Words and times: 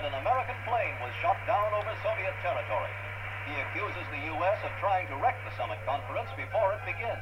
that 0.00 0.16
an 0.16 0.24
American 0.24 0.56
plane 0.64 0.96
was 1.04 1.12
shot 1.20 1.36
down 1.44 1.76
over 1.76 1.92
Soviet 2.00 2.32
territory. 2.40 2.88
He 3.44 3.52
accuses 3.52 4.08
the 4.08 4.32
U.S. 4.32 4.56
of 4.64 4.72
trying 4.80 5.04
to 5.12 5.20
wreck 5.20 5.36
the 5.44 5.52
summit 5.60 5.76
conference 5.84 6.32
before 6.40 6.72
it 6.72 6.80
begins. 6.88 7.20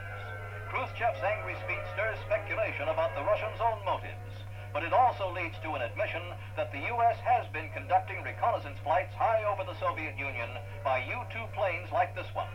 Khrushchev's 0.71 1.19
angry 1.27 1.59
speech 1.67 1.83
stirs 1.99 2.23
speculation 2.23 2.87
about 2.87 3.19
the 3.19 3.27
Russians' 3.27 3.59
own 3.59 3.83
motives, 3.83 4.31
but 4.71 4.87
it 4.87 4.95
also 4.95 5.27
leads 5.35 5.59
to 5.67 5.75
an 5.75 5.83
admission 5.83 6.23
that 6.55 6.71
the 6.71 6.87
U.S. 6.95 7.19
has 7.27 7.51
been 7.51 7.67
conducting 7.75 8.23
reconnaissance 8.23 8.79
flights 8.87 9.11
high 9.19 9.43
over 9.43 9.67
the 9.67 9.75
Soviet 9.83 10.15
Union 10.15 10.47
by 10.87 11.03
U-2 11.03 11.51
planes 11.59 11.91
like 11.91 12.15
this 12.15 12.31
one. 12.31 12.47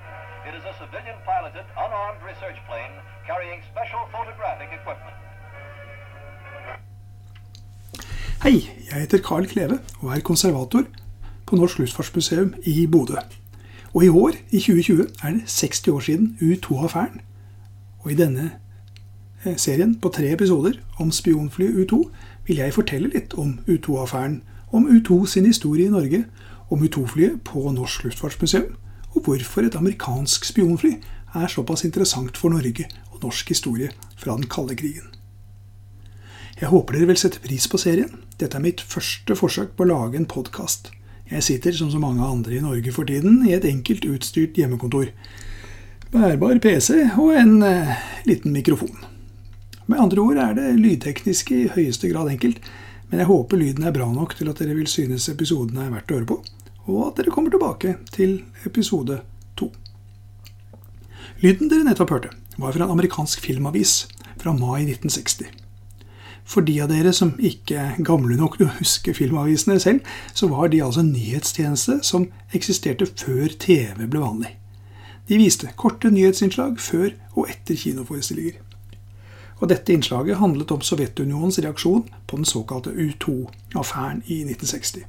It 0.47 0.55
is 0.55 0.63
a 0.63 0.71
civilian-piloted, 0.79 1.67
unarmed 1.75 2.23
research 2.23 2.63
plane 2.71 2.95
carrying 3.27 3.59
special 3.75 4.07
photographic 4.15 4.71
equipment. 4.71 5.19
Hei, 8.43 8.69
jeg 8.91 8.99
heter 8.99 9.21
Carl 9.23 9.45
Kleve 9.47 9.77
og 10.01 10.09
er 10.11 10.19
konservator 10.19 10.83
på 11.47 11.55
Norsk 11.55 11.77
Luftfartsmuseum 11.79 12.49
i 12.67 12.87
Bodø. 12.91 13.21
Og 13.93 14.03
i 14.03 14.09
år, 14.09 14.35
i 14.51 14.59
2020, 14.59 15.05
er 15.23 15.31
det 15.31 15.43
60 15.47 15.87
år 15.87 15.99
siden 15.99 16.37
U2-affæren. 16.41 17.21
Og 17.99 18.11
i 18.11 18.17
denne 18.19 18.49
eh, 19.45 19.55
serien 19.57 19.95
på 19.95 20.09
tre 20.09 20.33
episoder 20.33 20.73
om 20.99 21.11
spionflyet 21.11 21.85
U2 21.85 22.01
vil 22.47 22.59
jeg 22.59 22.73
fortelle 22.73 23.13
litt 23.15 23.37
om 23.39 23.55
U2-affæren, 23.63 24.41
om 24.73 24.91
U2 24.91 25.25
sin 25.25 25.45
historie 25.45 25.87
i 25.87 25.95
Norge, 25.95 26.25
om 26.69 26.83
U2-flyet 26.83 27.41
på 27.47 27.71
Norsk 27.71 28.03
Luftfartsmuseum, 28.03 28.75
og 29.15 29.21
hvorfor 29.21 29.61
et 29.61 29.79
amerikansk 29.79 30.51
spionfly 30.51 30.97
er 31.33 31.47
såpass 31.47 31.87
interessant 31.87 32.37
for 32.37 32.49
Norge 32.49 32.91
og 33.11 33.23
norsk 33.23 33.55
historie 33.55 33.89
fra 34.17 34.35
den 34.35 34.51
kalde 34.51 34.75
krigen. 34.75 35.22
Jeg 36.59 36.69
håper 36.69 36.93
dere 36.93 37.09
vil 37.09 37.17
sette 37.17 37.41
pris 37.41 37.65
på 37.69 37.79
serien. 37.81 38.11
Dette 38.37 38.59
er 38.59 38.63
mitt 38.63 38.81
første 38.85 39.35
forsøk 39.37 39.73
på 39.77 39.85
å 39.85 39.89
lage 39.89 40.19
en 40.19 40.29
podkast. 40.29 40.91
Jeg 41.31 41.45
sitter, 41.47 41.73
som 41.73 41.89
så 41.89 42.01
mange 42.01 42.25
andre 42.25 42.59
i 42.59 42.61
Norge 42.61 42.91
for 42.93 43.09
tiden, 43.09 43.41
i 43.47 43.55
et 43.55 43.65
enkelt 43.65 44.05
utstyrt 44.05 44.59
hjemmekontor. 44.59 45.09
Bærbar 46.13 46.59
PC 46.61 47.07
og 47.17 47.31
en 47.33 47.55
eh, 47.65 47.95
liten 48.29 48.53
mikrofon. 48.53 48.93
Med 49.89 49.99
andre 49.99 50.21
ord 50.21 50.41
er 50.43 50.53
det 50.59 50.67
lydteknisk 50.77 51.49
i 51.55 51.63
høyeste 51.73 52.11
grad 52.11 52.29
enkelt, 52.29 52.61
men 53.09 53.23
jeg 53.23 53.29
håper 53.31 53.59
lyden 53.59 53.87
er 53.89 53.95
bra 53.95 54.11
nok 54.13 54.37
til 54.37 54.51
at 54.51 54.61
dere 54.61 54.77
vil 54.77 54.91
synes 54.91 55.25
episodene 55.33 55.87
er 55.87 55.95
verdt 55.95 56.13
å 56.13 56.19
høre 56.19 56.29
på, 56.29 56.37
og 56.85 57.01
at 57.07 57.17
dere 57.17 57.33
kommer 57.33 57.53
tilbake 57.53 57.95
til 58.13 58.37
episode 58.69 59.23
to. 59.57 59.71
Lyden 61.41 61.73
dere 61.73 61.89
nettopp 61.89 62.13
hørte, 62.13 62.37
var 62.61 62.77
fra 62.77 62.85
en 62.85 62.93
amerikansk 62.93 63.41
filmavis 63.41 64.03
fra 64.37 64.53
mai 64.53 64.85
1960. 64.85 65.62
For 66.45 66.65
de 66.65 66.75
av 66.83 66.91
dere 66.91 67.13
som 67.15 67.31
ikke 67.39 67.77
er 67.79 68.01
gamle 68.03 68.35
nok 68.37 68.57
til 68.59 68.67
å 68.67 68.75
huske 68.79 69.15
filmavisene 69.15 69.79
selv, 69.79 70.03
så 70.35 70.49
var 70.51 70.69
de 70.73 70.81
altså 70.83 71.03
en 71.03 71.13
nyhetstjeneste 71.15 72.01
som 72.03 72.27
eksisterte 72.53 73.07
før 73.07 73.55
TV 73.59 74.03
ble 74.03 74.21
vanlig. 74.21 74.51
De 75.29 75.39
viste 75.39 75.71
korte 75.79 76.11
nyhetsinnslag 76.11 76.79
før 76.83 77.13
og 77.33 77.47
etter 77.49 77.79
kinoforestillinger. 77.79 78.59
Og 79.63 79.69
dette 79.71 79.93
innslaget 79.95 80.41
handlet 80.41 80.71
om 80.75 80.81
Sovjetunionens 80.83 81.61
reaksjon 81.63 82.09
på 82.27 82.39
den 82.39 82.47
såkalte 82.47 82.91
U2-affæren 82.91 84.19
i 84.27 84.41
1960. 84.43 85.05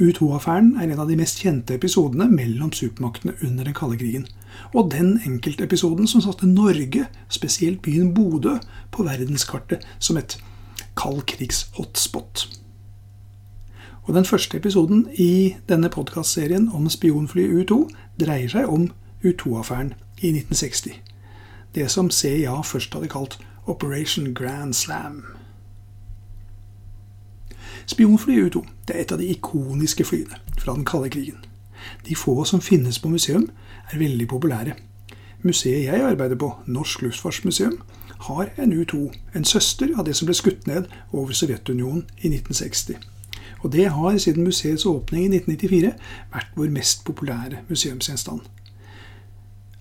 U2-affæren 0.00 0.72
er 0.80 0.88
en 0.88 1.02
av 1.04 1.10
de 1.10 1.18
mest 1.20 1.42
kjente 1.44 1.76
episodene 1.76 2.26
mellom 2.32 2.72
supermaktene 2.72 3.36
under 3.44 3.68
den 3.68 3.76
kalde 3.76 4.00
krigen. 4.00 4.26
Og 4.72 4.90
den 4.92 5.18
enkeltepisoden 5.26 6.08
som 6.08 6.24
satte 6.24 6.48
Norge, 6.48 7.06
spesielt 7.28 7.82
byen 7.84 8.14
Bodø, 8.14 8.56
på 8.90 9.04
verdenskartet 9.04 9.84
som 9.98 10.16
et 10.16 10.38
kaldkrigs-hotspot. 10.96 12.48
Og 14.02 14.14
Den 14.14 14.24
første 14.24 14.56
episoden 14.56 15.08
i 15.14 15.54
denne 15.68 15.88
podkastserien 15.88 16.68
om 16.68 16.88
spionfly 16.88 17.46
U2 17.62 17.88
dreier 18.20 18.48
seg 18.48 18.68
om 18.68 18.90
U2-affæren 19.24 19.94
i 20.20 20.28
1960. 20.28 21.00
Det 21.74 21.90
som 21.90 22.10
CIA 22.10 22.60
først 22.60 22.94
hadde 22.94 23.08
kalt 23.08 23.38
Operation 23.66 24.34
Grand 24.34 24.74
Slam. 24.74 25.24
Spionfly 27.86 28.48
U2 28.48 28.64
det 28.88 28.96
er 28.96 29.00
et 29.00 29.12
av 29.12 29.18
de 29.18 29.26
ikoniske 29.32 30.04
flyene 30.04 30.36
fra 30.58 30.74
den 30.74 30.84
kalde 30.84 31.10
krigen. 31.10 31.40
De 32.08 32.16
få 32.16 32.44
som 32.44 32.60
finnes 32.60 32.98
på 32.98 33.08
museum, 33.08 33.48
er 33.92 33.98
veldig 33.98 34.28
populære. 34.28 34.74
Museet 35.42 35.84
jeg 35.84 36.00
arbeider 36.00 36.36
på, 36.36 36.52
Norsk 36.66 37.02
Luftfartsmuseum, 37.02 37.78
har 38.24 38.50
en 38.56 38.72
U2, 38.72 39.10
en 39.34 39.44
søster 39.44 39.90
av 39.98 40.06
det 40.06 40.16
som 40.16 40.28
ble 40.28 40.36
skutt 40.36 40.66
ned 40.68 40.88
over 41.12 41.36
Sovjetunionen 41.36 42.06
i 42.22 42.30
1960. 42.32 42.96
Og 43.64 43.72
det 43.72 43.86
har 43.92 44.18
siden 44.18 44.44
museets 44.44 44.86
åpning 44.88 45.26
i 45.26 45.38
1994 45.38 45.92
vært 46.32 46.56
vår 46.56 46.72
mest 46.72 47.04
populære 47.04 47.64
museumsgjenstand. 47.68 48.40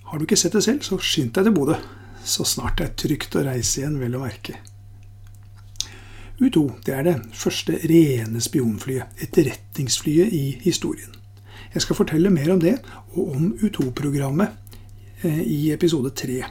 Har 0.04 0.20
du 0.20 0.26
ikke 0.28 0.40
sett 0.40 0.56
det 0.56 0.64
selv, 0.64 0.84
så 0.84 1.00
skynd 1.00 1.34
deg 1.36 1.48
til 1.48 1.56
Bodø. 1.56 1.80
Så 2.24 2.46
snart 2.48 2.78
det 2.80 2.86
er 2.86 2.96
trygt 3.00 3.36
å 3.36 3.44
reise 3.44 3.82
igjen, 3.82 4.00
vel 4.00 4.16
å 4.16 4.24
merke. 4.24 4.60
U2 6.40 6.64
det 6.86 6.96
er 6.96 7.08
det 7.08 7.16
første 7.36 7.76
rene 7.90 8.42
spionflyet, 8.42 9.20
etterretningsflyet 9.24 10.34
i 10.36 10.44
historien. 10.64 11.12
Jeg 11.74 11.84
skal 11.84 11.98
fortelle 11.98 12.32
mer 12.34 12.52
om 12.54 12.62
det 12.62 12.76
og 13.16 13.36
om 13.36 13.54
U2-programmet 13.64 14.52
eh, 15.24 15.42
i 15.42 15.60
episode 15.74 16.12
tre. 16.18 16.44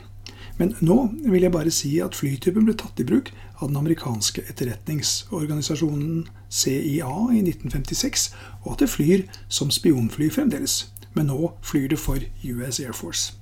Men 0.58 0.74
nå 0.84 0.96
vil 1.24 1.42
jeg 1.46 1.52
bare 1.54 1.72
si 1.74 1.94
at 2.04 2.16
flytypen 2.16 2.66
ble 2.66 2.74
tatt 2.78 3.00
i 3.00 3.06
bruk 3.08 3.32
av 3.58 3.70
den 3.70 3.78
amerikanske 3.80 4.44
etterretningsorganisasjonen 4.50 6.26
CIA 6.52 7.12
i 7.32 7.42
1956, 7.44 8.26
og 8.64 8.74
at 8.74 8.84
det 8.84 8.90
flyr 8.92 9.22
som 9.48 9.72
spionfly 9.72 10.28
fremdeles. 10.30 10.92
Men 11.14 11.30
nå 11.32 11.54
flyr 11.64 11.88
det 11.92 12.00
for 12.00 12.20
US 12.44 12.80
Air 12.80 12.96
Force. 12.96 13.32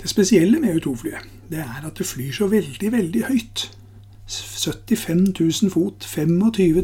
Det 0.00 0.08
spesielle 0.08 0.60
med 0.60 0.80
U2-flyet 0.80 1.28
det 1.50 1.60
er 1.60 1.84
at 1.84 1.98
det 1.98 2.06
flyr 2.06 2.32
så 2.32 2.46
veldig, 2.48 2.92
veldig 2.92 3.24
høyt. 3.26 3.66
75 4.30 5.34
000 5.40 5.72
fot, 5.72 6.06
25 6.06 6.38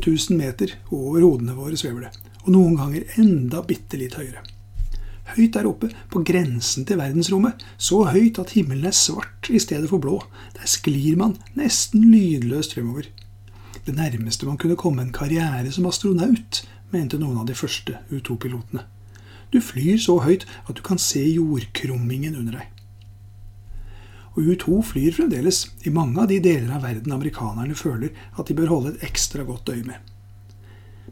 000 0.07 0.37
meter 0.37 0.75
over 0.91 1.23
hodene 1.23 1.55
våre 1.55 1.79
svever 1.79 2.09
det. 2.09 2.13
Og 2.45 2.53
noen 2.57 2.77
ganger 2.77 3.17
enda 3.23 3.63
bitte 3.67 4.01
litt 4.01 4.19
høyere 4.19 4.43
høyt 5.35 5.57
der 5.57 5.67
oppe, 5.69 5.91
på 6.13 6.23
grensen 6.27 6.87
til 6.87 7.01
verdensrommet, 7.01 7.63
så 7.77 8.05
høyt 8.13 8.39
at 8.43 8.55
himmelen 8.57 8.87
er 8.87 8.97
svart 8.97 9.51
i 9.51 9.61
stedet 9.63 9.91
for 9.91 10.03
blå. 10.03 10.21
Der 10.59 10.69
sklir 10.71 11.19
man 11.19 11.37
nesten 11.59 12.07
lydløst 12.13 12.77
fremover. 12.77 13.11
Det 13.87 13.95
nærmeste 13.95 14.47
man 14.47 14.59
kunne 14.59 14.79
komme 14.79 15.03
en 15.03 15.15
karriere 15.15 15.73
som 15.73 15.87
astronaut, 15.87 16.63
mente 16.91 17.19
noen 17.19 17.43
av 17.43 17.47
de 17.49 17.55
første 17.59 17.99
U2-pilotene. 18.11 18.87
Du 19.53 19.61
flyr 19.63 19.99
så 20.03 20.19
høyt 20.25 20.47
at 20.67 20.79
du 20.79 20.83
kan 20.87 20.99
se 20.99 21.23
jordkrummingen 21.23 22.35
under 22.39 22.59
deg. 22.59 22.73
Og 24.37 24.51
U2 24.53 24.81
flyr 24.85 25.15
fremdeles 25.17 25.63
i 25.89 25.93
mange 25.95 26.21
av 26.21 26.29
de 26.29 26.41
deler 26.45 26.75
av 26.77 26.85
verden 26.85 27.15
amerikanerne 27.15 27.79
føler 27.79 28.13
at 28.37 28.51
de 28.51 28.57
bør 28.59 28.73
holde 28.75 28.93
et 28.93 29.07
ekstra 29.09 29.47
godt 29.49 29.71
øye 29.73 29.87
med. 29.87 29.97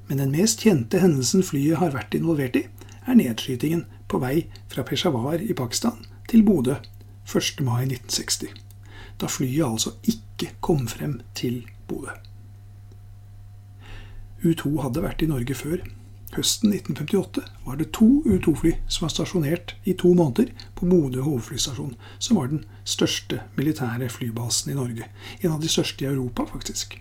Men 0.09 0.21
den 0.21 0.35
mest 0.35 0.61
kjente 0.67 1.01
hendelsen 1.01 1.47
flyet 1.47 1.81
har 1.81 1.95
vært 1.95 2.17
involvert 2.19 2.59
i, 2.59 2.67
er 3.07 3.17
nedskytingen 3.17 3.87
på 4.09 4.21
vei 4.23 4.47
fra 4.73 4.85
Peshawar 4.87 5.43
i 5.43 5.55
Pakistan 5.57 6.05
til 6.31 6.45
Bodø 6.47 6.77
1. 7.25 7.61
mai 7.65 7.85
1960. 7.87 8.53
Da 9.21 9.31
flyet 9.31 9.67
altså 9.67 9.95
ikke 10.03 10.53
kom 10.61 10.87
frem 10.89 11.21
til 11.35 11.65
Bodø. 11.89 12.15
U2 14.45 14.81
hadde 14.83 15.03
vært 15.05 15.23
i 15.25 15.31
Norge 15.31 15.57
før. 15.57 15.85
Høsten 16.35 16.73
1958 16.75 17.45
var 17.65 17.79
det 17.79 17.93
to 17.95 18.09
U2-fly 18.27 18.75
som 18.91 19.07
var 19.07 19.13
stasjonert 19.15 19.77
i 19.87 19.95
to 19.97 20.11
måneder 20.19 20.51
på 20.75 20.89
Bodø 20.91 21.23
hovedflystasjon, 21.25 21.95
som 22.19 22.41
var 22.41 22.51
den 22.51 22.65
største 22.85 23.41
militære 23.57 24.11
flybasen 24.11 24.73
i 24.73 24.79
Norge. 24.79 25.09
En 25.41 25.55
av 25.55 25.63
de 25.63 25.71
største 25.71 26.05
i 26.05 26.11
Europa, 26.11 26.45
faktisk. 26.51 26.99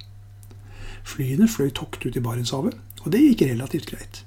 Flyene 1.03 1.49
fløy 1.49 1.73
tokt 1.75 2.05
ut 2.05 2.15
i 2.15 2.23
Barentshavet, 2.23 2.77
og 3.03 3.11
det 3.11 3.23
gikk 3.25 3.47
relativt 3.49 3.89
greit. 3.89 4.21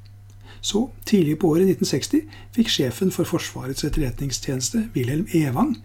Så, 0.66 0.88
tidlig 1.06 1.36
på 1.38 1.52
året 1.54 1.68
1960, 1.70 2.24
fikk 2.56 2.70
sjefen 2.72 3.12
for 3.14 3.28
Forsvarets 3.28 3.84
etterretningstjeneste, 3.86 4.88
Wilhelm 4.96 5.28
Evang, 5.36 5.76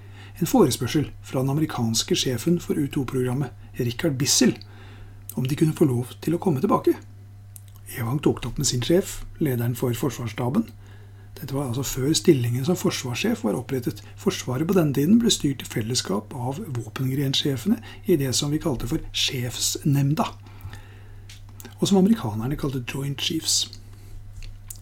en 0.42 0.50
forespørsel 0.50 1.12
fra 1.22 1.44
den 1.44 1.52
amerikanske 1.54 2.16
sjefen 2.18 2.58
for 2.64 2.80
U2-programmet, 2.82 3.54
Richard 3.78 4.16
Bissell, 4.18 4.56
om 5.38 5.46
de 5.46 5.58
kunne 5.60 5.76
få 5.78 5.86
lov 5.86 6.16
til 6.26 6.34
å 6.34 6.40
komme 6.42 6.64
tilbake. 6.64 6.96
Evang 8.00 8.18
tok 8.26 8.42
det 8.42 8.50
opp 8.50 8.58
med 8.58 8.70
sin 8.72 8.82
sjef, 8.82 9.20
lederen 9.44 9.76
for 9.78 9.94
Forsvarsstaben. 9.94 10.66
Dette 11.38 11.54
var 11.54 11.68
altså 11.68 11.84
før 11.86 12.16
stillingen 12.18 12.66
som 12.66 12.78
forsvarssjef 12.78 13.44
var 13.46 13.58
opprettet. 13.58 14.02
Forsvaret 14.20 14.68
på 14.68 14.76
denne 14.78 14.94
tiden 14.98 15.20
ble 15.22 15.32
styrt 15.34 15.64
i 15.64 15.70
fellesskap 15.70 16.34
av 16.34 16.58
våpengrensjefene 16.74 17.78
i 18.10 18.18
det 18.20 18.34
som 18.38 18.52
vi 18.54 18.62
kalte 18.62 18.90
for 18.90 19.06
sjefsnemnda, 19.14 20.28
og 21.78 21.86
som 21.86 22.02
amerikanerne 22.02 22.58
kalte 22.60 22.84
Joint 22.86 23.22
Chiefs. 23.22 23.81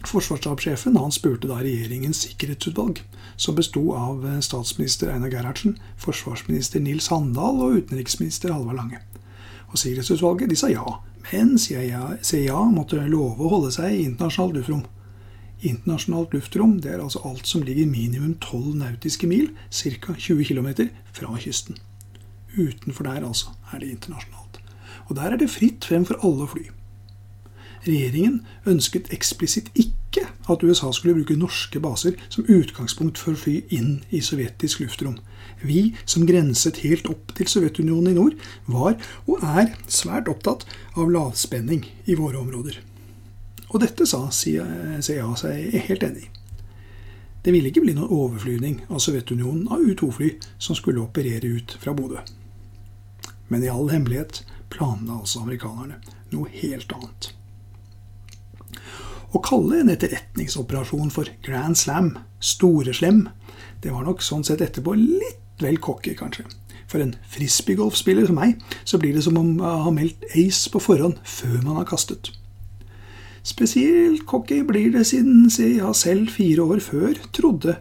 Forsvarsstabssjefen 0.08 0.96
spurte 1.12 1.50
da 1.50 1.58
regjeringens 1.60 2.22
sikkerhetsutvalg, 2.24 3.02
som 3.36 3.56
besto 3.58 3.82
av 3.96 4.24
eh, 4.26 4.40
statsminister 4.40 5.12
Einar 5.12 5.32
Gerhardsen, 5.34 5.76
forsvarsminister 6.00 6.80
Nils 6.80 7.10
Handal 7.12 7.60
og 7.66 7.76
utenriksminister 7.82 8.54
Halvard 8.54 8.80
Lange. 8.80 9.02
Og 9.70 9.78
Sikkerhetsutvalget 9.78 10.50
de 10.50 10.56
sa 10.56 10.72
ja, 10.72 11.02
Men 11.32 11.58
CIA, 11.60 12.16
CIA 12.24 12.62
måtte 12.72 13.04
love 13.12 13.44
å 13.44 13.52
holde 13.52 13.74
seg 13.76 13.92
i 13.92 14.06
internasjonalt 14.08 14.56
luftrom. 14.56 14.86
Internasjonalt 15.60 16.34
luftrom 16.34 16.78
det 16.80 16.94
er 16.96 17.04
altså 17.04 17.20
alt 17.28 17.46
som 17.46 17.66
ligger 17.68 17.92
minimum 17.92 18.38
12 18.40 18.80
nautiske 18.80 19.28
mil, 19.28 19.52
ca. 19.70 20.16
20 20.16 20.48
km, 20.48 20.88
fra 21.12 21.36
kysten. 21.44 21.78
Utenfor 22.56 23.04
der 23.12 23.28
altså 23.28 23.52
er 23.74 23.84
det 23.84 23.92
internasjonalt. 23.92 24.62
Og 25.10 25.18
der 25.20 25.36
er 25.36 25.42
det 25.42 25.52
fritt 25.52 25.86
frem 25.86 26.08
for 26.08 26.24
alle 26.24 26.48
fly. 26.48 26.70
Regjeringen 27.86 28.42
ønsket 28.68 29.12
eksplisitt 29.16 29.70
ikke 29.80 30.26
at 30.50 30.64
USA 30.66 30.92
skulle 30.92 31.16
bruke 31.20 31.38
norske 31.40 31.80
baser 31.80 32.18
som 32.30 32.48
utgangspunkt 32.50 33.22
for 33.22 33.36
å 33.36 33.40
fly 33.40 33.60
inn 33.76 34.00
i 34.10 34.22
sovjetisk 34.26 34.84
luftrom. 34.84 35.20
Vi 35.62 35.94
som 36.06 36.26
grenset 36.28 36.82
helt 36.84 37.08
opp 37.12 37.34
til 37.38 37.48
Sovjetunionen 37.52 38.12
i 38.14 38.18
nord, 38.18 38.36
var 38.66 38.98
og 39.28 39.44
er 39.44 39.74
svært 39.92 40.32
opptatt 40.32 40.66
av 40.96 41.12
lavspenning 41.12 41.86
i 42.08 42.18
våre 42.20 42.40
områder. 42.40 42.80
Og 43.70 43.80
dette 43.84 44.08
sa 44.10 44.26
CIA 44.34 45.32
seg 45.38 45.80
helt 45.88 46.04
enig 46.04 46.26
i. 46.26 46.30
Det 47.44 47.54
ville 47.56 47.72
ikke 47.72 47.86
bli 47.86 47.96
noen 47.96 48.12
overflyvning 48.12 48.82
av 48.90 49.00
Sovjetunionen 49.04 49.70
av 49.72 49.84
U-2-fly 49.84 50.34
som 50.60 50.76
skulle 50.76 51.06
operere 51.06 51.48
ut 51.48 51.78
fra 51.80 51.94
Bodø. 51.96 52.20
Men 53.48 53.64
i 53.64 53.72
all 53.72 53.88
hemmelighet 53.94 54.44
planla 54.74 55.22
altså 55.22 55.46
amerikanerne 55.46 56.02
noe 56.34 56.52
helt 56.60 56.92
annet. 56.94 57.32
Å 59.30 59.42
kalle 59.46 59.84
en 59.84 59.92
etterretningsoperasjon 59.94 61.12
for 61.14 61.30
Grand 61.46 61.78
Slam, 61.78 62.16
storeslem, 62.42 63.28
det 63.84 63.94
var 63.94 64.08
nok 64.08 64.24
sånn 64.26 64.46
sett 64.48 64.64
etterpå 64.66 64.96
litt 64.98 65.62
vel 65.62 65.78
cocky, 65.84 66.16
kanskje. 66.18 66.48
For 66.90 67.04
en 67.04 67.14
frisbeegolfspiller 67.30 68.26
som 68.26 68.40
meg, 68.40 68.58
så 68.88 68.98
blir 68.98 69.14
det 69.14 69.26
som 69.28 69.38
om 69.38 69.52
man 69.60 69.84
har 69.86 69.94
meldt 69.94 70.26
ace 70.34 70.72
på 70.74 70.82
forhånd 70.82 71.20
før 71.22 71.60
man 71.62 71.78
har 71.78 71.90
kastet. 71.90 72.32
Spesielt 73.46 74.26
cocky 74.28 74.64
blir 74.68 74.90
det 74.96 75.06
siden 75.08 75.48
CIA 75.54 75.94
selv 75.94 76.34
fire 76.34 76.66
år 76.66 76.82
før 76.84 77.22
trodde 77.36 77.78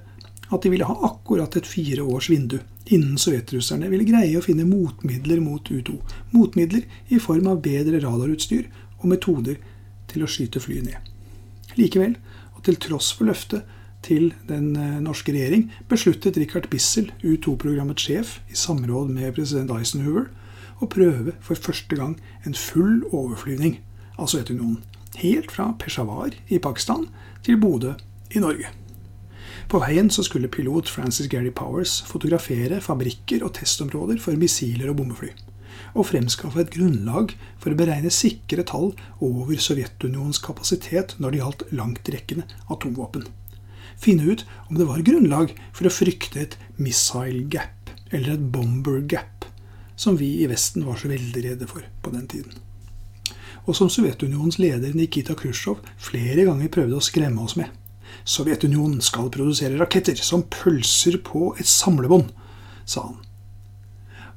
at 0.49 0.63
de 0.63 0.73
ville 0.73 0.87
ha 0.87 0.95
akkurat 1.09 1.57
et 1.57 1.69
fire 1.69 2.05
års 2.05 2.29
vindu 2.31 2.59
innen 2.93 3.19
sovjetrusserne 3.21 3.89
ville 3.93 4.07
greie 4.09 4.39
å 4.39 4.45
finne 4.45 4.69
motmidler 4.69 5.43
mot 5.45 5.65
U2. 5.65 5.99
Motmidler 6.33 6.87
i 7.13 7.21
form 7.21 7.51
av 7.53 7.61
bedre 7.65 8.01
radarutstyr 8.05 8.69
og 9.01 9.11
metoder 9.13 9.59
til 10.09 10.25
å 10.25 10.31
skyte 10.31 10.63
fly 10.63 10.81
ned. 10.87 11.15
Likevel, 11.79 12.17
og 12.57 12.65
til 12.67 12.79
tross 12.83 13.13
for 13.15 13.29
løftet 13.29 13.67
til 14.03 14.33
den 14.49 14.75
eh, 14.79 14.99
norske 15.03 15.33
regjering, 15.35 15.69
besluttet 15.91 16.39
Richard 16.39 16.69
Bissell, 16.71 17.13
U2-programmets 17.23 18.07
sjef, 18.07 18.39
i 18.51 18.59
samråd 18.59 19.11
med 19.15 19.35
president 19.37 19.73
Eisenhower, 19.75 20.29
å 20.79 20.91
prøve 20.91 21.35
for 21.43 21.59
første 21.59 21.99
gang 21.99 22.17
en 22.47 22.55
full 22.55 23.03
overflyvning 23.11 23.81
av 24.19 24.31
Sovjetunionen. 24.31 24.83
Helt 25.19 25.51
fra 25.51 25.73
Peshawar 25.81 26.37
i 26.53 26.61
Pakistan 26.63 27.09
til 27.47 27.59
Bodø 27.59 27.97
i 28.31 28.43
Norge. 28.43 28.71
På 29.69 29.81
veien 29.83 30.09
så 30.13 30.23
skulle 30.25 30.51
pilot 30.53 30.89
Francis 30.89 31.29
Gary 31.29 31.51
Powers 31.53 31.99
fotografere 32.07 32.81
fabrikker 32.85 33.43
og 33.45 33.57
testområder 33.59 34.21
for 34.23 34.39
missiler 34.39 34.93
og 34.93 35.01
bombefly 35.01 35.33
og 35.95 36.09
fremskaffe 36.11 36.63
et 36.63 36.73
grunnlag 36.75 37.35
for 37.61 37.73
å 37.73 37.79
beregne 37.79 38.13
sikre 38.13 38.65
tall 38.69 38.93
over 39.25 39.59
Sovjetunionens 39.63 40.41
kapasitet 40.45 41.17
når 41.19 41.35
det 41.35 41.43
gjaldt 41.43 41.67
langtrekkende 41.75 42.47
atomvåpen. 42.73 43.27
Finne 43.99 44.31
ut 44.31 44.45
om 44.69 44.79
det 44.79 44.87
var 44.87 45.03
grunnlag 45.07 45.53
for 45.75 45.89
å 45.89 45.93
frykte 45.93 46.45
et 46.45 46.57
missile 46.79 47.45
gap, 47.51 47.91
eller 48.13 48.37
et 48.37 48.47
bomber 48.55 49.03
gap, 49.11 49.49
som 49.99 50.17
vi 50.21 50.37
i 50.45 50.49
Vesten 50.51 50.87
var 50.87 51.01
så 51.01 51.11
veldig 51.11 51.45
redde 51.45 51.67
for 51.71 51.83
på 52.05 52.15
den 52.15 52.29
tiden. 52.31 52.55
Og 53.67 53.77
som 53.77 53.91
Sovjetunionens 53.93 54.61
leder 54.63 54.95
Nikita 54.97 55.35
Khrusjtsjov 55.37 55.83
flere 56.01 56.47
ganger 56.47 56.71
prøvde 56.73 56.97
å 56.97 57.05
skremme 57.05 57.43
oss 57.45 57.59
med. 57.59 57.69
Sovjetunionen 58.29 59.03
skal 59.05 59.29
produsere 59.35 59.77
raketter 59.81 60.17
som 60.17 60.47
pølser 60.49 61.19
på 61.25 61.53
et 61.59 61.69
samlebånd, 61.69 62.31
sa 62.89 63.11
han. 63.11 63.19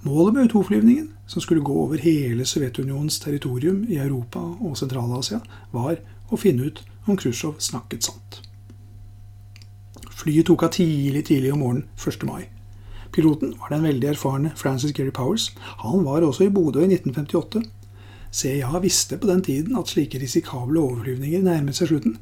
Målet 0.04 0.36
med 0.36 0.50
U2-flyvningen, 0.50 1.12
som 1.32 1.42
skulle 1.42 1.64
gå 1.64 1.74
over 1.84 2.02
hele 2.04 2.46
Sovjetunionens 2.46 3.20
territorium 3.24 3.86
i 3.88 4.02
Europa 4.04 4.42
og 4.44 4.76
Sentral-Asia, 4.76 5.40
var 5.72 6.02
å 6.28 6.40
finne 6.40 6.68
ut 6.68 6.82
om 7.08 7.16
Khrusjtsjov 7.16 7.62
snakket 7.64 8.10
sant. 8.10 8.42
Flyet 10.22 10.50
tok 10.52 10.68
av 10.68 10.74
tidlig 10.76 11.24
tidlig 11.30 11.54
om 11.54 11.64
morgenen 11.64 11.88
1. 11.96 12.26
mai. 12.28 12.50
Piloten 13.16 13.56
var 13.60 13.72
den 13.72 13.88
veldig 13.88 14.10
erfarne 14.12 14.52
Francis 14.60 14.94
Gary 14.96 15.12
Powers. 15.12 15.50
Han 15.84 16.04
var 16.04 16.24
også 16.28 16.46
i 16.46 16.52
Bodø 16.54 16.84
i 16.84 16.92
1958. 16.92 17.64
CIA 18.32 18.80
visste 18.84 19.18
på 19.18 19.28
den 19.28 19.42
tiden 19.44 19.80
at 19.80 19.92
slike 19.92 20.20
risikable 20.20 20.80
overflyvninger 20.80 21.44
nærmet 21.48 21.80
seg 21.80 21.92
slutten. 21.92 22.18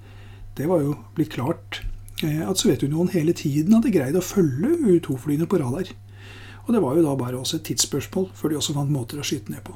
Det 0.57 0.69
var 0.69 0.81
jo 0.85 0.95
blitt 1.17 1.33
klart 1.33 1.81
eh, 2.23 2.45
at 2.45 2.61
Sovjetunionen 2.61 3.11
hele 3.13 3.33
tiden 3.37 3.75
hadde 3.77 3.93
greid 3.93 4.17
å 4.17 4.25
følge 4.25 4.77
U2-flyene 4.95 5.49
på 5.49 5.59
radar. 5.61 5.91
Og 6.69 6.73
det 6.75 6.81
var 6.83 6.93
jo 6.93 7.01
da 7.01 7.15
bare 7.17 7.37
også 7.39 7.57
et 7.57 7.63
tidsspørsmål 7.65 8.27
før 8.37 8.51
de 8.51 8.57
også 8.59 8.75
fant 8.75 8.91
måter 8.93 9.17
å 9.17 9.23
skyte 9.25 9.49
ned 9.49 9.63
på. 9.65 9.73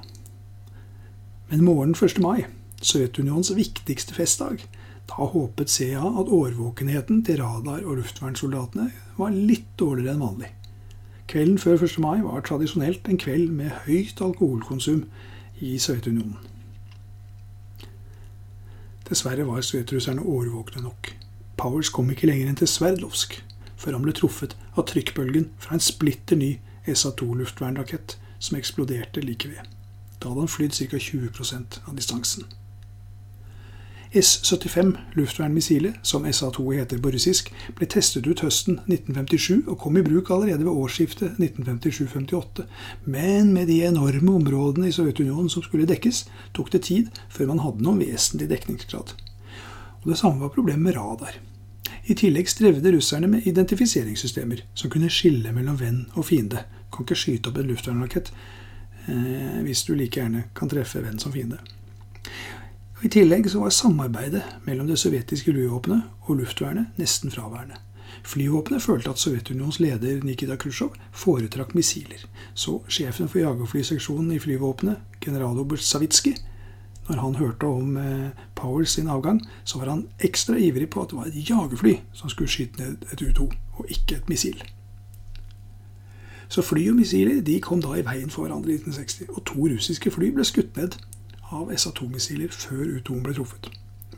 Men 1.49 1.63
morgenen 1.65 1.97
1. 1.97 2.19
mai, 2.21 2.43
Sovjetunionens 2.85 3.49
viktigste 3.57 4.13
festdag, 4.13 4.61
da 5.09 5.25
håpet 5.31 5.71
CIA 5.73 6.03
at 6.21 6.29
årvåkenheten 6.29 7.23
til 7.25 7.39
radar- 7.41 7.81
og 7.81 7.97
luftvernsoldatene 7.97 8.91
var 9.17 9.33
litt 9.33 9.65
dårligere 9.81 10.13
enn 10.13 10.21
vanlig. 10.21 10.51
Kvelden 11.31 11.57
før 11.57 11.81
1. 11.81 11.97
mai 12.03 12.21
var 12.21 12.45
tradisjonelt 12.45 13.09
en 13.09 13.17
kveld 13.17 13.49
med 13.49 13.73
høyt 13.87 14.21
alkoholkonsum 14.21 15.07
i 15.65 15.79
Sovjetunionen. 15.81 16.37
Dessverre 19.09 19.47
var 19.47 19.65
sovjetrusserne 19.65 20.21
årvåkne 20.21 20.83
nok. 20.85 21.09
Powers 21.57 21.89
kom 21.89 22.13
ikke 22.13 22.29
lenger 22.29 22.51
enn 22.51 22.61
til 22.61 22.69
Sverdlovsk 22.69 23.39
før 23.81 23.97
han 23.97 24.05
ble 24.05 24.13
truffet 24.13 24.53
av 24.77 24.85
trykkbølgen 24.93 25.49
fra 25.57 25.73
en 25.73 25.83
splitter 25.83 26.37
ny 26.37 26.51
SA-2 26.87 27.37
luftvernrakett 27.37 28.17
som 28.39 28.57
eksploderte 28.57 29.21
like 29.21 29.47
ved. 29.47 29.71
Da 30.19 30.29
hadde 30.29 30.45
han 30.45 30.51
flydd 30.51 30.75
ca. 30.75 30.97
20% 30.97 31.79
av 31.85 31.95
distansen. 31.95 32.43
S-75 34.13 34.97
luftvernmissilet, 35.13 35.95
som 36.03 36.25
SA-2 36.33 36.73
heter 36.77 36.99
på 37.01 37.11
russisk, 37.15 37.47
ble 37.73 37.87
testet 37.89 38.27
ut 38.29 38.43
høsten 38.45 38.77
1957 38.85 39.63
og 39.63 39.79
kom 39.81 39.97
i 39.97 40.03
bruk 40.05 40.29
allerede 40.29 40.67
ved 40.67 40.83
årsskiftet 40.83 41.39
1957-58. 41.41 42.67
Men 43.09 43.49
med 43.55 43.71
de 43.71 43.79
enorme 43.87 44.35
områdene 44.37 44.91
i 44.91 44.93
Sovjetunionen 44.93 45.49
som 45.49 45.65
skulle 45.65 45.89
dekkes, 45.89 46.27
tok 46.53 46.69
det 46.75 46.83
tid 46.91 47.09
før 47.33 47.49
man 47.55 47.63
hadde 47.65 47.81
noen 47.87 48.03
vesentlig 48.05 48.51
dekningsgrad. 48.53 49.15
Og 50.03 50.11
Det 50.11 50.19
samme 50.19 50.45
var 50.45 50.53
problemet 50.53 50.85
med 50.91 50.95
radar. 50.99 51.39
I 52.05 52.13
tillegg 52.19 52.49
strevde 52.51 52.91
russerne 52.93 53.27
med 53.31 53.47
identifiseringssystemer 53.47 54.61
som 54.75 54.91
kunne 54.93 55.09
skille 55.09 55.51
mellom 55.55 55.79
venn 55.79 56.01
og 56.13 56.27
fiende. 56.29 56.67
Kan 56.93 57.07
ikke 57.07 57.19
skyte 57.19 57.49
opp 57.49 57.57
en 57.57 57.71
luftvernrakett 57.71 58.33
eh, 59.07 59.61
hvis 59.65 59.85
du 59.87 59.95
like 59.97 60.19
gjerne 60.19 60.45
kan 60.55 60.71
treffe 60.71 61.01
venn 61.03 61.19
som 61.21 61.33
fiende. 61.33 61.59
Og 62.99 63.07
I 63.07 63.11
tillegg 63.17 63.49
så 63.51 63.59
var 63.59 63.73
samarbeidet 63.75 64.43
mellom 64.67 64.87
det 64.87 64.99
sovjetiske 65.01 65.51
flyvåpenet 65.51 66.29
og 66.29 66.37
luftvernet 66.39 67.01
nesten 67.01 67.33
fraværende. 67.33 67.81
Flyvåpenet 68.23 68.83
følte 68.83 69.09
at 69.09 69.19
Sovjetunionens 69.19 69.79
leder 69.83 70.21
Nikita 70.23 70.55
Khrusjtsjov 70.55 70.93
foretrakk 71.11 71.73
missiler. 71.75 72.21
Så 72.53 72.77
sjefen 72.87 73.27
for 73.27 73.41
jagerflyseksjonen 73.41 74.31
i 74.31 74.39
flyvåpenet, 74.39 75.01
generaloberst 75.21 75.89
Savitsky, 75.89 76.35
når 77.09 77.19
han 77.19 77.35
hørte 77.35 77.67
om 77.67 77.97
eh, 77.97 78.29
Powers 78.55 78.95
sin 78.95 79.09
avgang, 79.11 79.41
så 79.63 79.79
var 79.79 79.89
han 79.91 80.05
ekstra 80.19 80.55
ivrig 80.55 80.89
på 80.89 81.03
at 81.03 81.11
det 81.11 81.17
var 81.17 81.27
et 81.27 81.49
jagerfly 81.49 81.97
som 82.13 82.31
skulle 82.31 82.51
skyte 82.51 82.79
ned 82.79 83.03
et 83.11 83.21
U2, 83.21 83.49
og 83.73 83.85
ikke 83.89 84.21
et 84.21 84.29
missil. 84.31 84.63
Så 86.49 86.61
fly 86.61 86.89
og 86.91 86.97
missiler 86.99 87.41
de 87.41 87.59
kom 87.63 87.81
da 87.81 87.95
i 87.97 88.05
veien 88.05 88.29
for 88.29 88.45
hverandre 88.45 88.71
i 88.73 88.79
1960, 88.79 89.29
og 89.29 89.45
to 89.49 89.67
russiske 89.67 90.11
fly 90.11 90.31
ble 90.35 90.45
skutt 90.47 90.75
ned 90.77 90.97
av 91.53 91.71
SA-2-missiler 91.71 92.53
før 92.53 92.83
U2-en 92.99 93.23
ble 93.25 93.35
truffet. 93.37 93.69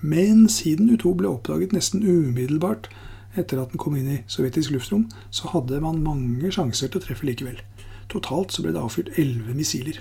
Men 0.02 0.50
siden 0.52 0.90
U2 0.96 1.16
ble 1.20 1.32
oppdaget 1.32 1.74
nesten 1.76 2.04
umiddelbart 2.04 2.90
etter 3.36 3.60
at 3.62 3.72
den 3.72 3.82
kom 3.82 3.96
inn 4.00 4.12
i 4.12 4.22
sovjetisk 4.32 4.72
luftrom, 4.76 5.08
så 5.32 5.50
hadde 5.52 5.82
man 5.84 6.04
mange 6.04 6.52
sjanser 6.54 6.92
til 6.92 7.02
å 7.02 7.06
treffe 7.06 7.28
likevel. 7.28 7.60
Totalt 8.12 8.54
så 8.54 8.64
ble 8.64 8.74
det 8.76 8.84
avfyrt 8.84 9.18
elleve 9.20 9.56
missiler. 9.58 10.00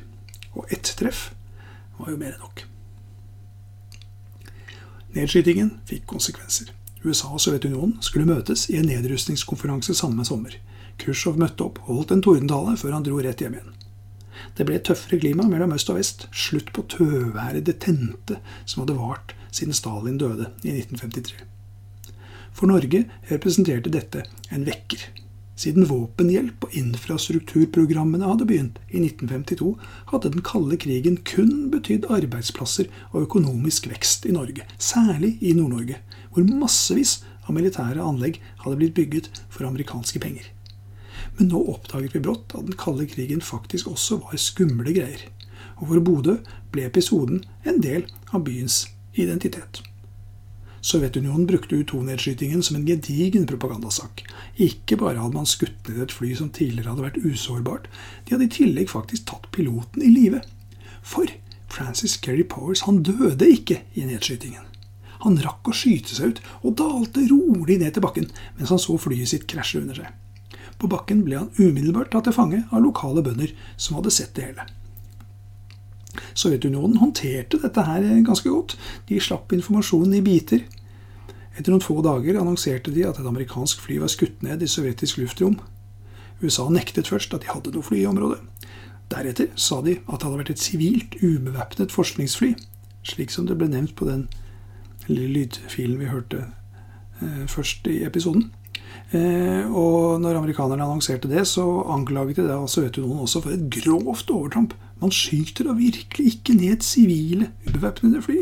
Og 0.55 0.71
ett 0.73 0.95
treff 0.99 1.33
var 1.99 2.13
jo 2.13 2.21
mer 2.21 2.35
enn 2.35 2.45
nok. 2.45 2.65
Nedskytingen 5.15 5.77
fikk 5.89 6.07
konsekvenser. 6.11 6.71
USA 7.05 7.31
og 7.35 7.43
Sovjetunionen 7.43 7.99
skulle 8.03 8.29
møtes 8.29 8.69
i 8.71 8.79
en 8.81 8.89
nedrustningskonferanse 8.89 9.95
samme 9.95 10.25
sommer. 10.27 10.57
Khrusjtsjov 11.03 11.41
møtte 11.41 11.67
opp, 11.67 11.81
holdt 11.89 12.15
en 12.15 12.23
tordentale 12.25 12.77
før 12.81 12.97
han 12.97 13.07
dro 13.07 13.19
rett 13.23 13.43
hjem 13.43 13.57
igjen. 13.59 13.73
Det 14.55 14.67
ble 14.67 14.79
et 14.79 14.87
tøffere 14.87 15.21
klima 15.23 15.47
mellom 15.49 15.75
øst 15.77 15.91
og 15.93 15.99
vest. 15.99 16.29
Slutt 16.35 16.71
på 16.75 16.85
tøværet 16.91 17.67
det 17.67 17.81
tente 17.85 18.39
som 18.65 18.83
hadde 18.83 18.99
vart 18.99 19.35
siden 19.55 19.77
Stalin 19.77 20.19
døde 20.19 20.51
i 20.63 20.75
1953. 20.75 21.45
For 22.55 22.71
Norge 22.71 23.05
representerte 23.31 23.91
dette 23.91 24.25
en 24.55 24.67
vekker. 24.67 25.03
Siden 25.59 25.87
våpenhjelp 25.87 26.67
og 26.67 26.75
infrastrukturprogrammene 26.75 28.27
hadde 28.27 28.47
begynt 28.51 28.81
i 28.89 28.99
1952, 28.99 29.69
hadde 30.11 30.33
den 30.35 30.43
kalde 30.47 30.79
krigen 30.83 31.21
kun 31.31 31.69
betydd 31.71 32.09
arbeidsplasser 32.11 32.91
og 33.13 33.29
økonomisk 33.29 33.87
vekst 33.91 34.27
i 34.27 34.35
Norge, 34.35 34.67
særlig 34.83 35.37
i 35.41 35.55
Nord-Norge, 35.55 36.01
hvor 36.35 36.51
massevis 36.51 37.21
av 37.47 37.55
militære 37.55 38.03
anlegg 38.03 38.41
hadde 38.65 38.81
blitt 38.83 38.99
bygget 38.99 39.31
for 39.47 39.69
amerikanske 39.69 40.23
penger. 40.23 40.54
Men 41.39 41.51
nå 41.51 41.63
oppdaget 41.73 42.15
vi 42.15 42.23
brått 42.23 42.55
at 42.55 42.69
den 42.69 42.79
kalde 42.79 43.07
krigen 43.11 43.43
faktisk 43.43 43.91
også 43.91 44.21
var 44.23 44.39
skumle 44.39 44.95
greier, 44.95 45.25
og 45.81 45.89
for 45.91 46.05
Bodø 46.07 46.37
ble 46.75 46.87
episoden 46.87 47.43
en 47.67 47.81
del 47.83 48.07
av 48.31 48.45
byens 48.47 48.85
identitet. 49.19 49.83
Sovjetunionen 50.85 51.47
brukte 51.49 51.79
U-2-nedskytingen 51.81 52.63
som 52.63 52.77
en 52.77 52.85
gedigen 52.85 53.47
propagandasak. 53.49 54.21
Ikke 54.61 54.99
bare 55.01 55.17
hadde 55.17 55.39
man 55.39 55.49
skutt 55.49 55.89
ned 55.89 56.03
et 56.05 56.13
fly 56.13 56.35
som 56.37 56.51
tidligere 56.53 56.93
hadde 56.93 57.07
vært 57.07 57.23
usårbart, 57.25 57.89
de 58.27 58.35
hadde 58.35 58.51
i 58.51 58.53
tillegg 58.53 58.93
faktisk 58.93 59.31
tatt 59.31 59.49
piloten 59.55 60.05
i 60.05 60.13
live. 60.13 60.43
For 61.01 61.33
Francis 61.73 62.19
Gary 62.21 62.45
Powers 62.45 62.85
han 62.85 63.01
døde 63.03 63.49
ikke 63.49 63.81
i 63.97 64.05
nedskytingen. 64.05 64.69
Han 65.25 65.41
rakk 65.41 65.73
å 65.73 65.77
skyte 65.77 66.13
seg 66.19 66.35
ut 66.35 66.43
og 66.61 66.77
dalte 66.77 67.25
rolig 67.31 67.79
ned 67.81 67.97
til 67.97 68.05
bakken 68.05 68.29
mens 68.59 68.75
han 68.75 68.83
så 68.83 68.99
flyet 69.01 69.33
sitt 69.33 69.49
krasje 69.49 69.81
under 69.81 70.03
seg. 70.03 70.13
På 70.85 70.91
bakken 70.93 71.23
ble 71.25 71.39
han 71.41 71.53
umiddelbart 71.57 72.11
tatt 72.13 72.27
til 72.29 72.35
fange 72.37 72.59
av 72.69 72.83
lokale 72.85 73.23
bønder 73.25 73.55
som 73.81 73.95
hadde 73.97 74.11
sett 74.13 74.35
det 74.37 74.51
hele. 74.51 74.67
Sovjetunionen 76.37 76.99
håndterte 77.01 77.57
dette 77.63 77.85
her 77.87 78.05
ganske 78.27 78.51
godt. 78.53 78.75
De 79.09 79.17
slapp 79.17 79.55
informasjonen 79.57 80.19
i 80.19 80.21
biter. 80.27 80.67
Etter 81.57 81.73
noen 81.73 81.81
få 81.81 82.03
dager 82.05 82.37
annonserte 82.37 82.93
de 82.93 83.07
at 83.09 83.17
et 83.17 83.29
amerikansk 83.31 83.81
fly 83.81 83.97
var 84.03 84.13
skutt 84.13 84.45
ned 84.45 84.61
i 84.61 84.69
sovjetisk 84.69 85.23
luftrom. 85.23 85.57
USA 86.43 86.67
nektet 86.69 87.09
først 87.09 87.33
at 87.33 87.47
de 87.47 87.53
hadde 87.55 87.73
noe 87.73 87.87
fly 87.87 88.03
i 88.03 88.11
området. 88.11 88.43
Deretter 89.15 89.49
sa 89.57 89.79
de 89.87 89.95
at 90.03 90.19
det 90.19 90.27
hadde 90.27 90.43
vært 90.43 90.53
et 90.53 90.67
sivilt, 90.67 91.17
ubevæpnet 91.23 91.97
forskningsfly, 91.97 92.51
slik 93.09 93.33
som 93.33 93.49
det 93.49 93.57
ble 93.57 93.71
nevnt 93.73 93.97
på 93.97 94.11
den 94.11 94.27
lille 95.09 95.33
lydfilen 95.33 95.97
vi 96.03 96.13
hørte 96.13 96.45
eh, 97.23 97.49
først 97.49 97.89
i 97.89 98.03
episoden. 98.05 98.51
Eh, 99.15 99.71
og 99.71 100.21
når 100.23 100.41
amerikanerne 100.41 100.83
annonserte 100.85 101.31
det, 101.31 101.47
så 101.47 101.65
anklaget 101.95 102.41
de 102.41 102.49
da 102.49 102.59
Sovjetunionen 102.67 103.23
også 103.25 103.45
for 103.45 103.55
et 103.55 103.69
grovt 103.71 104.31
overtramp. 104.31 104.75
Man 105.03 105.15
skyter 105.15 105.69
da 105.69 105.77
virkelig 105.79 106.35
ikke 106.35 106.57
ned 106.59 106.83
sivile, 106.83 107.51
ubevæpnede 107.69 108.23
fly. 108.23 108.39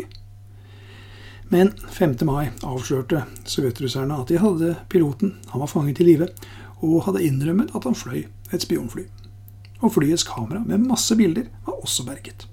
Men 1.53 1.75
5. 1.93 2.15
mai 2.25 2.49
avslørte 2.65 3.27
sovjetrusserne 3.45 4.17
at 4.17 4.31
de 4.31 4.39
hadde 4.41 4.77
piloten, 4.89 5.35
han 5.53 5.61
var 5.61 5.69
fanget 5.69 6.01
i 6.01 6.07
live, 6.07 6.31
og 6.81 7.05
hadde 7.05 7.25
innrømmet 7.27 7.75
at 7.77 7.85
han 7.85 7.99
fløy 7.99 8.25
et 8.53 8.65
spionfly. 8.65 9.05
Og 9.83 9.93
flyets 9.93 10.25
kamera 10.25 10.63
med 10.65 10.87
masse 10.89 11.17
bilder 11.17 11.51
var 11.67 11.83
også 11.83 12.07
berget. 12.09 12.47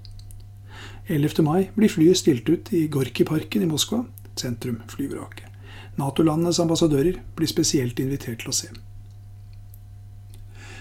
11. 1.08 1.42
mai 1.42 1.70
blir 1.74 1.90
flyet 1.90 2.20
stilt 2.20 2.48
ut 2.48 2.72
i 2.76 2.86
Gorkiparken 2.92 3.64
i 3.64 3.70
Moskva, 3.70 4.04
sentrum 4.38 4.82
flyvraket. 4.90 5.49
Nato-landenes 6.00 6.60
ambassadører 6.62 7.20
blir 7.36 7.50
spesielt 7.50 8.00
invitert 8.00 8.42
til 8.42 8.52
å 8.52 8.56
se. 8.56 8.70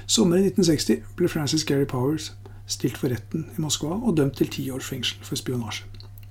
Sommeren 0.10 0.48
1960 0.48 1.04
ble 1.20 1.30
Francis 1.30 1.66
Gary 1.68 1.86
Powers 1.86 2.32
stilt 2.70 2.98
for 2.98 3.12
retten 3.14 3.48
i 3.54 3.62
Moskva 3.62 3.98
og 3.98 4.16
dømt 4.18 4.40
til 4.40 4.50
ti 4.54 4.66
års 4.74 4.88
fengsel 4.90 5.22
for 5.26 5.38
spionasje. 5.38 5.86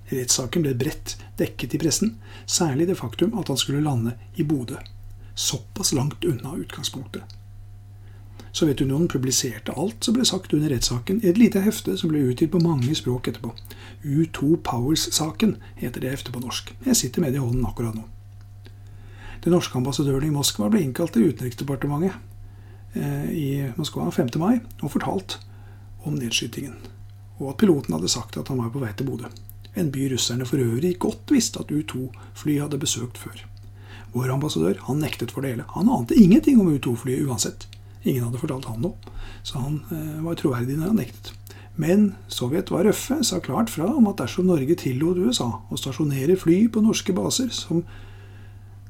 Rettssaken 0.08 0.64
ble 0.64 0.74
bredt 0.78 1.16
dekket 1.38 1.74
i 1.76 1.80
pressen, 1.82 2.14
særlig 2.46 2.88
det 2.88 2.96
faktum 2.98 3.34
at 3.38 3.50
han 3.52 3.60
skulle 3.60 3.84
lande 3.84 4.14
i 4.40 4.46
Bodø. 4.46 4.78
Såpass 5.34 5.92
langt 5.92 6.24
unna 6.24 6.56
utgangspunktet. 6.56 7.22
Sovjetunionen 8.50 9.10
publiserte 9.12 9.74
alt 9.76 10.02
som 10.02 10.16
ble 10.16 10.24
sagt 10.26 10.54
under 10.56 10.72
rettssaken 10.72 11.20
i 11.22 11.28
et 11.30 11.38
lite 11.38 11.60
hefte 11.62 11.94
som 12.00 12.10
ble 12.10 12.24
utgitt 12.30 12.50
på 12.54 12.62
mange 12.64 12.94
språk 12.96 13.28
etterpå. 13.28 13.52
U2 14.02 14.56
Powers-saken 14.64 15.58
heter 15.78 16.02
det 16.02 16.14
heftet 16.16 16.34
på 16.34 16.42
norsk. 16.42 16.72
Jeg 16.86 16.98
sitter 16.98 17.22
med 17.22 17.36
det 17.36 17.42
i 17.42 17.44
hånden 17.44 17.68
akkurat 17.68 17.94
nå. 17.94 18.06
Den 19.44 19.54
norske 19.54 19.78
ambassadøren 19.78 20.26
i 20.26 20.34
Moskva 20.34 20.70
ble 20.72 20.82
innkalt 20.82 21.14
til 21.14 21.28
Utenriksdepartementet 21.30 22.14
eh, 22.98 23.28
i 23.30 23.48
Moskva 23.78 24.08
5. 24.14 24.32
mai 24.40 24.58
og 24.82 24.92
fortalt 24.94 25.38
om 26.06 26.16
nedskytingen, 26.18 26.74
og 27.38 27.52
at 27.52 27.60
piloten 27.60 27.94
hadde 27.94 28.10
sagt 28.10 28.38
at 28.40 28.50
han 28.50 28.58
var 28.62 28.72
på 28.74 28.82
vei 28.82 28.90
til 28.96 29.06
Bodø. 29.10 29.30
En 29.78 29.92
by 29.94 30.08
russerne 30.12 30.46
for 30.48 30.58
øvrig 30.58 30.96
godt 30.98 31.30
visste 31.30 31.62
at 31.62 31.70
U2-fly 31.70 32.58
hadde 32.58 32.80
besøkt 32.82 33.18
før. 33.20 33.44
Vår 34.14 34.32
ambassadør 34.34 34.80
han 34.88 35.02
nektet 35.04 35.34
for 35.34 35.44
det 35.44 35.52
hele. 35.52 35.66
Han 35.76 35.90
ante 35.92 36.16
ingenting 36.16 36.58
om 36.60 36.70
U2-flyet 36.72 37.28
uansett. 37.28 37.68
Ingen 38.02 38.24
hadde 38.24 38.40
fortalt 38.40 38.66
han 38.70 38.82
noe, 38.82 39.14
så 39.46 39.62
han 39.62 39.82
eh, 39.94 40.18
var 40.24 40.38
troverdig 40.40 40.78
når 40.78 40.94
han 40.94 41.02
nektet. 41.04 41.34
Men 41.78 42.08
Sovjet 42.26 42.72
var 42.74 42.88
røffe, 42.88 43.20
sa 43.22 43.38
klart 43.38 43.70
fra 43.70 43.86
om 43.92 44.08
at 44.10 44.18
dersom 44.18 44.48
Norge 44.50 44.74
tillot 44.80 45.20
USA 45.20 45.46
å 45.70 45.78
stasjonere 45.78 46.34
fly 46.40 46.64
på 46.74 46.82
norske 46.82 47.14
baser 47.14 47.52
som 47.54 47.84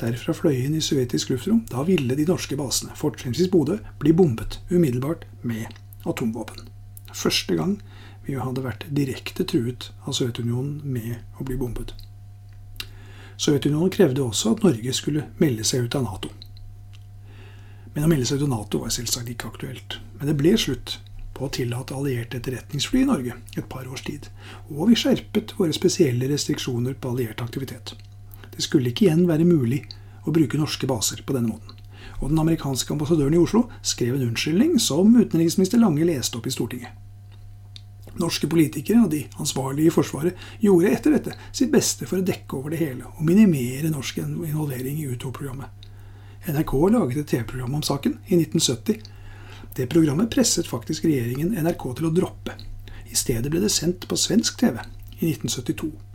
derfra 0.01 0.35
fløy 0.37 0.57
inn 0.65 0.77
i 0.79 0.83
sovjetisk 0.85 1.33
luftrom, 1.33 1.65
da 1.71 1.85
ville 1.87 2.17
de 2.19 2.27
norske 2.29 2.57
basene, 2.59 2.95
fortrinnsvis 2.99 3.51
Bodø, 3.53 3.79
bli 4.01 4.15
bombet 4.17 4.61
umiddelbart 4.71 5.27
med 5.43 5.67
atomvåpen. 6.09 6.69
Første 7.15 7.57
gang 7.59 7.79
vi 8.27 8.37
hadde 8.37 8.65
vært 8.65 8.85
direkte 8.93 9.47
truet 9.49 9.91
av 10.05 10.15
Sovjetunionen 10.17 10.83
med 10.85 11.41
å 11.41 11.47
bli 11.49 11.57
bombet. 11.57 11.95
Sovjetunionen 13.39 13.93
krevde 13.95 14.25
også 14.25 14.53
at 14.55 14.65
Norge 14.67 14.93
skulle 14.97 15.29
melde 15.41 15.65
seg 15.67 15.87
ut 15.87 15.97
av 15.97 16.05
Nato. 16.05 16.33
Men 17.95 18.05
å 18.05 18.11
melde 18.11 18.27
seg 18.29 18.41
ut 18.41 18.49
av 18.49 18.53
Nato 18.53 18.83
var 18.83 18.93
selvsagt 18.95 19.31
ikke 19.33 19.49
aktuelt. 19.53 19.99
Men 20.19 20.31
det 20.31 20.37
ble 20.39 20.57
slutt 20.61 20.99
på 21.39 21.47
å 21.47 21.53
tillate 21.55 21.95
allierte 21.95 22.41
etterretningsfly 22.41 23.05
i 23.05 23.09
Norge 23.09 23.39
et 23.57 23.69
par 23.71 23.87
års 23.89 24.05
tid. 24.07 24.27
Og 24.75 24.91
vi 24.91 24.99
skjerpet 24.99 25.55
våre 25.59 25.75
spesielle 25.77 26.29
restriksjoner 26.31 26.99
på 26.99 27.15
alliert 27.15 27.43
aktivitet. 27.45 27.95
Det 28.59 28.67
skulle 28.67 28.91
ikke 28.91 29.07
igjen 29.07 29.29
være 29.29 29.47
mulig 29.47 29.85
å 30.27 30.33
bruke 30.35 30.59
norske 30.59 30.89
baser 30.91 31.23
på 31.23 31.37
denne 31.37 31.53
måten. 31.53 31.77
Og 32.19 32.33
den 32.33 32.41
amerikanske 32.43 32.91
ambassadøren 32.91 33.37
i 33.37 33.39
Oslo 33.39 33.69
skrev 33.87 34.17
en 34.17 34.25
unnskyldning 34.33 34.81
som 34.83 35.13
utenriksminister 35.15 35.79
Lange 35.79 36.03
leste 36.09 36.41
opp 36.41 36.49
i 36.51 36.53
Stortinget. 36.53 36.91
Norske 38.19 38.49
politikere 38.51 39.05
og 39.05 39.13
de 39.13 39.21
ansvarlige 39.39 39.93
i 39.93 39.95
Forsvaret 39.95 40.41
gjorde 40.59 40.91
etter 40.91 41.15
dette 41.15 41.37
sitt 41.53 41.71
beste 41.71 42.09
for 42.11 42.19
å 42.19 42.27
dekke 42.27 42.59
over 42.59 42.75
det 42.75 42.81
hele 42.83 43.07
og 43.13 43.23
minimere 43.29 43.93
norsk 43.95 44.19
involvering 44.25 44.99
i 44.99 45.07
U2-programmet. 45.13 45.71
NRK 46.51 46.75
laget 46.97 47.23
et 47.23 47.31
TV-program 47.37 47.79
om 47.79 47.87
saken 47.87 48.19
i 48.27 48.41
1970. 48.41 48.99
Det 49.79 49.87
programmet 49.93 50.35
presset 50.35 50.67
faktisk 50.67 51.07
regjeringen 51.07 51.55
NRK 51.63 51.87
til 52.01 52.11
å 52.11 52.15
droppe. 52.19 52.59
I 53.07 53.15
stedet 53.15 53.55
ble 53.55 53.63
det 53.63 53.71
sendt 53.71 54.11
på 54.11 54.19
svensk 54.19 54.59
TV 54.59 54.83
i 55.21 55.31
1972. 55.31 56.08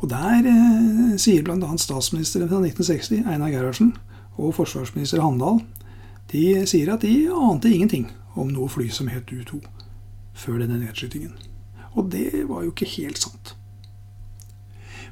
Og 0.00 0.08
der 0.08 0.46
eh, 0.48 1.18
sier 1.20 1.44
bl.a. 1.44 1.58
statsministeren 1.76 2.48
fra 2.48 2.62
1960, 2.64 3.26
Einar 3.28 3.52
Gerhardsen, 3.52 3.92
og 4.40 4.54
forsvarsminister 4.56 5.20
Handal 5.20 5.60
de 6.32 6.62
sier 6.68 6.92
at 6.94 7.04
de 7.04 7.28
ante 7.34 7.68
ingenting 7.68 8.06
om 8.38 8.48
noe 8.54 8.70
fly 8.70 8.86
som 8.94 9.10
het 9.12 9.28
U2 9.34 9.60
før 10.40 10.60
denne 10.62 10.78
nedskytingen. 10.80 11.34
Og 11.98 12.08
det 12.14 12.46
var 12.48 12.64
jo 12.64 12.72
ikke 12.72 12.88
helt 12.96 13.18
sant. 13.20 13.56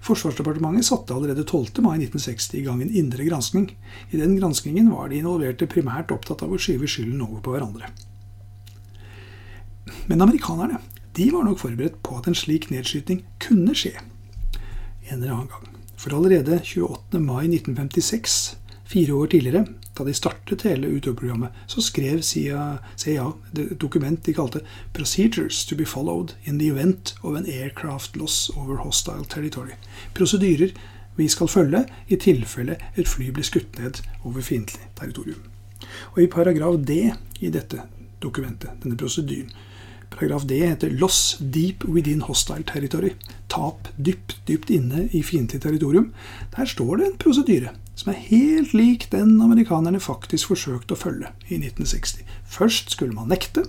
Forsvarsdepartementet 0.00 0.86
satte 0.86 1.12
allerede 1.12 1.42
12. 1.42 1.82
mai 1.82 1.98
1960 1.98 2.60
i 2.60 2.64
gang 2.64 2.80
en 2.80 2.92
indre 3.00 3.26
granskning. 3.26 3.72
I 4.14 4.20
den 4.20 4.36
granskningen 4.38 4.92
var 4.94 5.10
de 5.10 5.18
involverte 5.18 5.66
primært 5.68 6.14
opptatt 6.14 6.44
av 6.46 6.54
å 6.54 6.60
skyve 6.62 6.88
skylden 6.88 7.24
over 7.26 7.42
på 7.42 7.56
hverandre. 7.56 7.90
Men 10.06 10.22
amerikanerne 10.22 10.78
de 11.18 11.26
var 11.34 11.44
nok 11.44 11.58
forberedt 11.60 11.98
på 12.06 12.20
at 12.20 12.30
en 12.30 12.38
slik 12.38 12.70
nedskyting 12.70 13.24
kunne 13.42 13.74
skje 13.76 13.96
en 15.08 15.22
eller 15.22 15.34
annen 15.34 15.50
gang. 15.52 15.68
For 15.98 16.14
allerede 16.14 16.60
28. 16.64 17.20
mai 17.20 17.48
1956, 17.48 18.56
fire 18.88 19.14
år 19.14 19.26
tidligere, 19.26 19.64
da 19.98 20.04
de 20.06 20.14
startet 20.14 20.62
hele 20.62 20.88
Utøverprogrammet, 20.94 21.50
så 21.66 21.82
skrev 21.82 22.22
CIA, 22.22 22.78
CIA 22.96 23.26
et 23.56 23.80
dokument 23.80 24.26
de 24.26 24.34
kalte 24.34 24.60
'Procedures 24.94 25.64
to 25.66 25.76
be 25.76 25.86
followed 25.86 26.34
in 26.44 26.58
the 26.58 26.68
event 26.68 27.14
of 27.22 27.36
an 27.36 27.46
aircraft 27.46 28.16
loss 28.16 28.50
over 28.56 28.76
hostile 28.76 29.24
territory'. 29.24 29.76
Prosedyrer 30.14 30.70
vi 31.16 31.28
skal 31.28 31.48
følge 31.48 31.84
i 32.08 32.16
tilfelle 32.16 32.76
et 32.96 33.08
fly 33.08 33.32
blir 33.34 33.42
skutt 33.42 33.78
ned 33.78 34.02
over 34.24 34.40
fiendtlig 34.40 34.84
territorium. 34.96 35.42
Og 36.14 36.22
I 36.22 36.26
paragraf 36.26 36.78
D 36.78 37.10
i 37.40 37.50
dette 37.50 37.82
dokumentet, 38.22 38.70
denne 38.82 38.96
prosedyren, 38.96 39.50
Paragraf 40.10 40.46
D 40.48 40.60
heter 40.60 40.90
'loss 40.90 41.38
deep 41.40 41.84
within 41.84 42.20
hostile 42.20 42.64
territory'. 42.64 43.14
Tap 43.48 43.88
dypt, 43.96 44.38
dypt 44.48 44.70
inne 44.70 45.08
i 45.12 45.22
fiendtlig 45.22 45.62
territorium. 45.62 46.12
Der 46.56 46.64
står 46.64 46.96
det 46.96 47.06
en 47.06 47.18
prosedyre 47.18 47.74
som 47.98 48.12
er 48.12 48.20
helt 48.28 48.74
lik 48.74 49.08
den 49.10 49.40
amerikanerne 49.42 49.98
faktisk 50.00 50.52
forsøkte 50.52 50.94
å 50.94 51.00
følge 51.00 51.32
i 51.48 51.58
1960. 51.58 52.22
Først 52.46 52.92
skulle 52.94 53.16
man 53.16 53.32
nekte. 53.32 53.64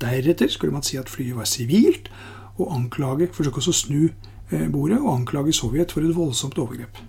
Deretter 0.00 0.48
skulle 0.48 0.76
man 0.76 0.86
si 0.86 0.96
at 1.00 1.10
flyet 1.10 1.34
var 1.36 1.48
sivilt, 1.50 2.10
og 2.54 2.70
anklage, 2.70 3.32
forsøke 3.34 3.58
å 3.58 3.74
snu 3.74 4.02
eh, 4.06 4.68
bordet 4.70 5.00
og 5.00 5.10
anklage 5.16 5.56
Sovjet 5.56 5.90
for 5.90 6.06
et 6.06 6.14
voldsomt 6.14 6.58
overgrep. 6.62 7.00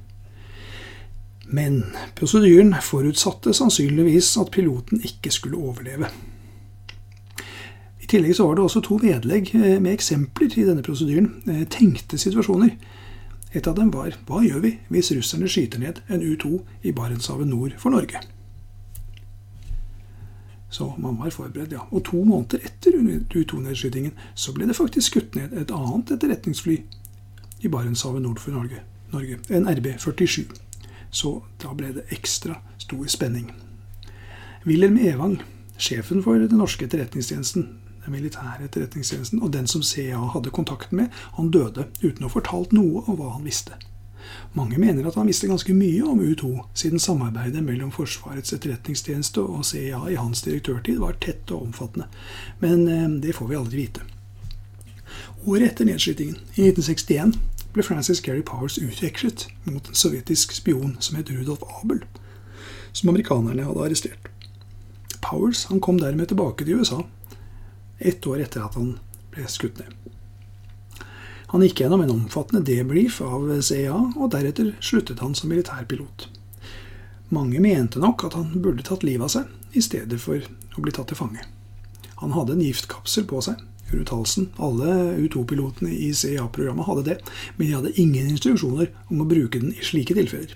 Men 1.46 1.84
prosedyren 2.18 2.74
forutsatte 2.82 3.54
sannsynligvis 3.54 4.32
at 4.42 4.50
piloten 4.56 5.04
ikke 5.06 5.30
skulle 5.30 5.62
overleve. 5.62 6.10
I 8.06 8.08
tillegg 8.08 8.36
så 8.38 8.46
var 8.46 8.60
det 8.60 8.62
også 8.62 8.84
to 8.86 9.00
vedlegg 9.02 9.48
eh, 9.58 9.80
med 9.82 9.96
eksempler 9.96 10.54
i 10.62 10.64
denne 10.68 10.84
prosedyren. 10.86 11.32
Eh, 11.50 11.64
tenkte 11.74 12.20
situasjoner. 12.22 12.76
Et 13.58 13.66
av 13.66 13.74
dem 13.80 13.88
var 13.90 14.14
hva 14.28 14.44
gjør 14.46 14.60
vi 14.62 14.72
hvis 14.94 15.10
russerne 15.16 15.48
skyter 15.50 15.82
ned 15.82 16.04
en 16.14 16.22
U-2 16.22 16.60
i 16.86 16.92
Barentshavet 16.94 17.50
nord 17.50 17.74
for 17.82 17.96
Norge? 17.96 18.20
Så 20.70 20.92
man 21.02 21.18
var 21.18 21.34
forberedt, 21.34 21.74
ja. 21.74 21.88
Og 21.90 22.04
to 22.06 22.20
måneder 22.22 22.62
etter 22.68 22.94
U-2-nedskytingen 22.94 24.14
så 24.36 24.54
ble 24.54 24.68
det 24.70 24.78
faktisk 24.78 25.16
skutt 25.16 25.34
ned 25.40 25.56
et 25.58 25.74
annet 25.74 26.14
etterretningsfly 26.14 26.76
i 27.66 27.72
Barentshavet 27.74 28.22
nord 28.22 28.44
for 28.44 28.54
Norge, 28.54 28.84
Norge 29.16 29.40
en 29.50 29.66
RB-47. 29.72 30.44
Så 31.10 31.40
da 31.64 31.74
ble 31.74 31.90
det 31.96 32.06
ekstra 32.14 32.60
stor 32.86 33.10
spenning. 33.10 33.50
Wilhelm 34.68 35.02
Evang, 35.02 35.40
sjefen 35.82 36.22
for 36.22 36.38
den 36.38 36.62
norske 36.62 36.86
etterretningstjenesten, 36.86 37.66
den 38.06 38.16
militære 38.16 38.68
etterretningstjenesten, 38.68 39.42
og 39.42 39.54
den 39.54 39.68
som 39.68 39.84
CIA 39.84 40.22
hadde 40.34 40.54
kontakten 40.54 41.02
med, 41.02 41.12
han 41.40 41.52
døde 41.52 41.90
uten 42.04 42.24
å 42.24 42.30
ha 42.30 42.34
fortalt 42.34 42.74
noe 42.76 43.04
om 43.06 43.20
hva 43.20 43.34
han 43.36 43.46
visste. 43.48 43.78
Mange 44.54 44.80
mener 44.82 45.06
at 45.08 45.18
han 45.20 45.28
visste 45.28 45.48
ganske 45.48 45.74
mye 45.76 46.04
om 46.08 46.22
U2, 46.22 46.52
siden 46.74 47.00
samarbeidet 47.00 47.64
mellom 47.64 47.92
Forsvarets 47.94 48.54
etterretningstjeneste 48.56 49.44
og 49.44 49.66
CIA 49.68 50.00
i 50.10 50.20
hans 50.20 50.42
direktørtid 50.46 51.00
var 51.02 51.20
tett 51.22 51.52
og 51.52 51.68
omfattende, 51.68 52.08
men 52.64 52.88
eh, 52.88 53.10
det 53.22 53.36
får 53.38 53.52
vi 53.52 53.60
aldri 53.60 53.82
vite. 53.84 54.06
Året 55.46 55.68
etter 55.70 55.86
nedskytingen, 55.86 56.40
i 56.56 56.70
1961, 56.70 57.36
ble 57.76 57.84
Francis 57.84 58.22
Gary 58.24 58.42
Powers 58.46 58.80
utvekslet 58.80 59.50
mot 59.68 59.88
en 59.88 59.98
sovjetisk 59.98 60.56
spion 60.56 60.96
som 61.04 61.20
het 61.20 61.30
Rudolf 61.30 61.66
Abel, 61.82 62.02
som 62.96 63.12
amerikanerne 63.12 63.68
hadde 63.68 63.84
arrestert. 63.84 64.32
Powers 65.26 65.66
han 65.70 65.82
kom 65.84 66.00
dermed 66.00 66.32
tilbake 66.32 66.66
til 66.66 66.80
USA 66.80 67.04
ett 68.00 68.28
år 68.28 68.42
etter 68.44 68.66
at 68.66 68.76
han 68.80 68.96
ble 69.34 69.48
skutt 69.52 69.80
ned. 69.80 69.94
Han 71.54 71.62
gikk 71.64 71.84
gjennom 71.84 72.02
en 72.04 72.12
omfattende 72.12 72.66
debrief 72.66 73.22
av 73.24 73.48
CIA, 73.62 73.96
og 74.18 74.32
deretter 74.34 74.74
sluttet 74.84 75.22
han 75.24 75.36
som 75.38 75.52
militærpilot. 75.54 76.28
Mange 77.36 77.62
mente 77.64 78.02
nok 78.02 78.26
at 78.28 78.36
han 78.38 78.52
burde 78.62 78.84
tatt 78.86 79.06
livet 79.06 79.28
av 79.28 79.34
seg, 79.34 79.54
i 79.76 79.84
stedet 79.84 80.20
for 80.22 80.42
å 80.76 80.84
bli 80.84 80.94
tatt 80.96 81.12
til 81.12 81.20
fange. 81.20 81.46
Han 82.22 82.34
hadde 82.36 82.56
en 82.56 82.66
giftkapsel 82.66 83.28
på 83.30 83.42
seg, 83.46 83.62
rundt 83.92 84.12
halsen. 84.12 84.50
Alle 84.58 85.16
U2-pilotene 85.22 85.92
i 85.94 86.12
CIA-programmet 86.16 86.88
hadde 86.90 87.08
det, 87.10 87.18
men 87.58 87.68
de 87.68 87.78
hadde 87.78 87.96
ingen 88.02 88.30
instruksjoner 88.34 88.92
om 89.12 89.22
å 89.22 89.30
bruke 89.30 89.62
den 89.62 89.76
i 89.76 89.86
slike 89.86 90.18
tilfeller. 90.18 90.56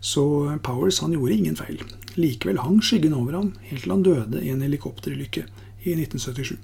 Så 0.00 0.24
Powers 0.62 1.00
han 1.02 1.16
gjorde 1.16 1.34
ingen 1.34 1.58
feil. 1.58 1.80
Likevel 2.18 2.60
hang 2.62 2.78
skyggen 2.84 3.16
over 3.16 3.34
ham 3.38 3.54
helt 3.70 3.82
til 3.84 3.94
han 3.94 4.04
døde 4.06 4.42
i 4.44 4.52
en 4.52 4.62
helikopterulykke 4.62 5.46
i 5.82 5.94
1977. 5.94 6.56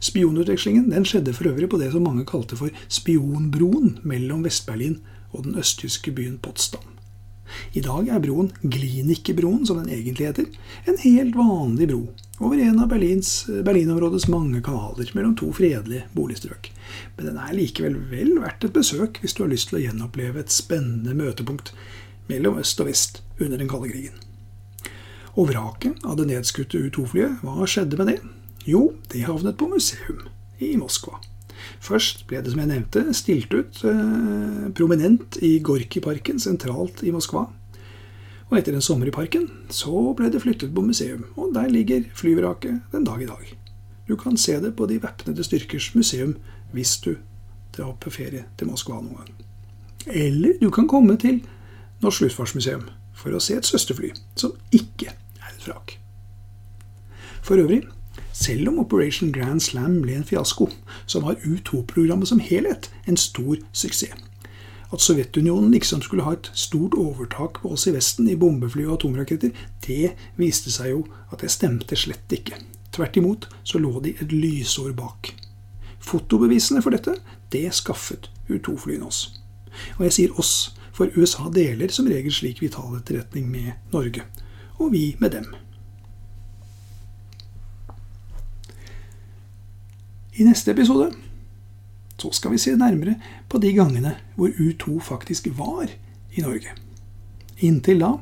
Spionutvekslingen 0.00 0.90
den 0.92 1.06
skjedde 1.08 1.32
for 1.36 1.48
øvrig 1.50 1.70
på 1.72 1.80
det 1.80 1.92
som 1.92 2.04
mange 2.04 2.26
kalte 2.28 2.58
for 2.58 2.72
spionbroen 2.88 3.98
mellom 4.04 4.44
Vest-Berlin 4.44 5.00
og 5.32 5.46
den 5.46 5.56
østtyske 5.60 6.12
byen 6.12 6.38
Potsdam. 6.42 6.96
I 7.72 7.80
dag 7.80 8.08
er 8.10 8.20
broen 8.20 8.50
Glienicke-broen, 8.62 9.66
som 9.66 9.78
den 9.78 9.92
egentlig 9.94 10.26
heter, 10.26 10.48
en 10.84 10.98
helt 10.98 11.36
vanlig 11.38 11.88
bro 11.92 12.00
over 12.42 12.58
en 12.60 12.80
av 12.82 12.90
Berlins, 12.90 13.46
Berlinområdets 13.46 14.28
mange 14.28 14.60
kanaler 14.66 15.12
mellom 15.14 15.36
to 15.38 15.52
fredelige 15.54 16.08
boligstrøk. 16.16 16.72
Men 17.16 17.30
den 17.30 17.40
er 17.40 17.54
likevel 17.56 17.96
vel 18.10 18.34
verdt 18.42 18.66
et 18.66 18.76
besøk 18.76 19.22
hvis 19.22 19.38
du 19.38 19.44
har 19.44 19.52
lyst 19.54 19.70
til 19.70 19.80
å 19.80 19.84
gjenoppleve 19.86 20.42
et 20.42 20.52
spennende 20.52 21.16
møtepunkt 21.16 21.72
mellom 22.28 22.58
øst 22.60 22.82
og 22.82 22.90
vest 22.90 23.22
under 23.38 23.56
den 23.56 23.70
kalde 23.70 23.92
krigen. 23.94 24.25
Og 25.36 25.50
vraket 25.50 26.00
av 26.08 26.16
det 26.16 26.30
nedskutte 26.30 26.80
U-2-flyet, 26.80 27.42
hva 27.44 27.66
skjedde 27.68 27.98
med 28.00 28.08
det? 28.08 28.20
Jo, 28.64 28.94
det 29.12 29.26
havnet 29.28 29.58
på 29.60 29.68
museum 29.68 30.22
i 30.64 30.72
Moskva. 30.80 31.18
Først 31.84 32.24
ble 32.28 32.40
det, 32.40 32.52
som 32.52 32.62
jeg 32.62 32.70
nevnte, 32.70 33.02
stilt 33.16 33.52
ut 33.52 33.82
eh, 33.84 34.66
prominent 34.76 35.36
i 35.44 35.58
Gorkiparken 35.64 36.40
sentralt 36.40 37.02
i 37.04 37.12
Moskva. 37.12 37.46
Og 38.46 38.56
etter 38.56 38.76
en 38.78 38.84
sommer 38.84 39.10
i 39.10 39.14
parken 39.14 39.48
så 39.74 40.14
ble 40.16 40.30
det 40.32 40.40
flyttet 40.44 40.72
på 40.74 40.84
museum, 40.86 41.26
og 41.36 41.52
der 41.56 41.68
ligger 41.72 42.06
flyvraket 42.16 42.80
den 42.94 43.04
dag 43.04 43.22
i 43.22 43.28
dag. 43.28 43.52
Du 44.06 44.14
kan 44.16 44.38
se 44.38 44.56
det 44.62 44.72
på 44.78 44.86
De 44.86 45.00
væpnede 45.02 45.44
styrkers 45.44 45.90
museum 45.98 46.36
hvis 46.72 46.96
du 47.02 47.16
drar 47.76 47.92
på 48.00 48.12
ferie 48.14 48.46
til 48.56 48.70
Moskva 48.70 49.02
noen 49.02 49.20
gang. 49.20 49.32
Eller 50.06 50.56
du 50.62 50.70
kan 50.70 50.88
komme 50.88 51.18
til 51.20 51.42
Norsk 52.00 52.24
Luftfartsmuseum 52.24 52.86
for 53.16 53.34
å 53.34 53.42
se 53.42 53.56
et 53.58 53.66
søsterfly 53.66 54.12
som 54.38 54.54
ikke 54.72 55.12
vrak. 55.68 55.98
For 57.46 57.60
øvrig, 57.62 57.82
selv 58.32 58.68
om 58.68 58.78
Operation 58.78 59.32
Grand 59.32 59.60
Slam 59.60 60.00
ble 60.02 60.16
en 60.18 60.24
fiasko, 60.24 60.68
så 61.06 61.20
var 61.20 61.38
U2-programmet 61.44 62.28
som 62.28 62.40
helhet 62.42 62.90
en 63.08 63.16
stor 63.16 63.56
suksess. 63.72 64.12
At 64.92 65.02
Sovjetunionen 65.02 65.72
liksom 65.74 66.02
skulle 66.02 66.22
ha 66.22 66.36
et 66.36 66.50
stort 66.54 66.94
overtak 66.94 67.58
på 67.62 67.72
oss 67.74 67.86
i 67.90 67.94
Vesten 67.94 68.28
i 68.30 68.36
bombefly 68.38 68.84
og 68.86 69.00
atomraketter, 69.00 69.50
det 69.86 70.12
viste 70.38 70.70
seg 70.70 70.92
jo 70.92 71.00
at 71.32 71.42
det 71.42 71.50
stemte 71.50 71.98
slett 71.98 72.32
ikke. 72.32 72.60
Tvert 72.94 73.18
imot 73.18 73.48
så 73.66 73.82
lå 73.82 73.98
de 74.04 74.14
et 74.20 74.32
lysår 74.32 74.94
bak. 74.96 75.32
Fotobevisene 76.06 76.84
for 76.84 76.94
dette, 76.94 77.16
det 77.52 77.66
skaffet 77.74 78.30
U2-flyene 78.46 79.08
oss. 79.08 79.40
Og 79.98 80.06
jeg 80.06 80.16
sier 80.16 80.38
oss, 80.38 80.54
for 80.94 81.10
USA 81.18 81.50
deler 81.52 81.90
som 81.92 82.06
regel 82.08 82.32
slik 82.32 82.62
vital 82.62 82.94
etterretning 82.96 83.50
med 83.52 83.74
Norge 83.92 84.22
og 84.78 84.92
vi 84.92 85.16
med 85.20 85.32
dem. 85.36 85.46
I 90.36 90.44
neste 90.44 90.74
episode 90.74 91.10
så 92.16 92.30
skal 92.32 92.52
vi 92.52 92.60
se 92.60 92.74
nærmere 92.76 93.16
på 93.48 93.60
de 93.60 93.72
gangene 93.76 94.16
hvor 94.36 94.52
U2 94.52 94.98
faktisk 95.00 95.48
var 95.56 95.88
i 96.36 96.44
Norge. 96.44 96.72
Inntil 97.64 98.02
da, 98.04 98.12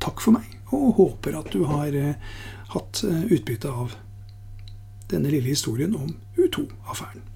takk 0.00 0.22
for 0.24 0.36
meg, 0.36 0.48
og 0.72 0.94
håper 0.96 1.36
at 1.36 1.52
du 1.52 1.64
har 1.68 1.92
eh, 1.92 2.16
hatt 2.72 3.02
eh, 3.04 3.24
utbytte 3.36 3.72
av 3.72 3.96
denne 5.12 5.32
lille 5.32 5.52
historien 5.52 5.92
om 5.96 6.14
U2-affæren. 6.40 7.28